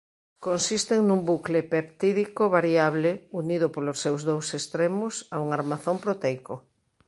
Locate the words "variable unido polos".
2.57-3.97